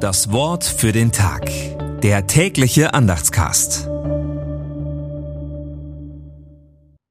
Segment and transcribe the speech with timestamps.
[0.00, 1.50] Das Wort für den Tag.
[2.00, 3.86] Der tägliche Andachtscast.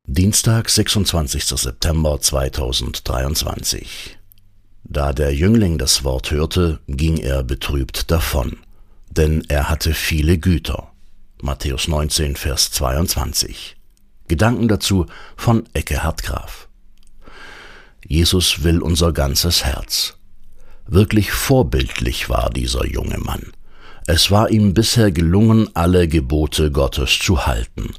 [0.08, 1.46] Dienstag, 26.
[1.46, 4.18] September 2023.
[4.86, 8.58] Da der Jüngling das Wort hörte, ging er betrübt davon,
[9.12, 10.92] denn er hatte viele Güter.
[11.44, 13.78] Matthäus 19, Vers 22.
[14.28, 15.06] Gedanken dazu
[15.38, 16.68] von Eckehard Graf.
[18.04, 20.19] Jesus will unser ganzes Herz.
[20.92, 23.54] Wirklich vorbildlich war dieser junge Mann.
[24.08, 27.94] Es war ihm bisher gelungen, alle Gebote Gottes zu halten.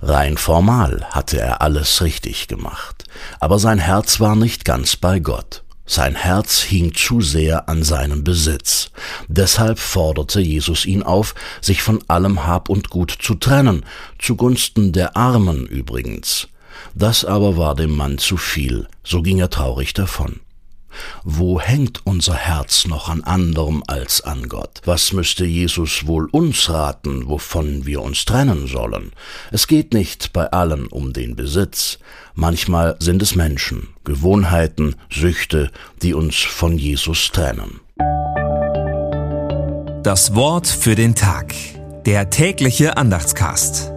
[0.00, 3.02] Rein formal hatte er alles richtig gemacht,
[3.40, 5.64] aber sein Herz war nicht ganz bei Gott.
[5.86, 8.90] Sein Herz hing zu sehr an seinem Besitz.
[9.26, 13.84] Deshalb forderte Jesus ihn auf, sich von allem Hab und Gut zu trennen,
[14.20, 16.46] zugunsten der Armen übrigens.
[16.94, 20.38] Das aber war dem Mann zu viel, so ging er traurig davon.
[21.24, 24.82] Wo hängt unser Herz noch an anderem als an Gott?
[24.84, 29.12] Was müsste Jesus wohl uns raten, wovon wir uns trennen sollen?
[29.50, 31.98] Es geht nicht bei allen um den Besitz.
[32.34, 35.70] Manchmal sind es Menschen, Gewohnheiten, Süchte,
[36.02, 37.80] die uns von Jesus trennen.
[40.02, 41.52] Das Wort für den Tag.
[42.04, 43.90] Der tägliche Andachtscast.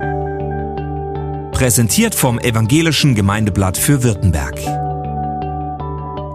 [1.51, 4.88] Präsentiert vom Evangelischen Gemeindeblatt für Württemberg.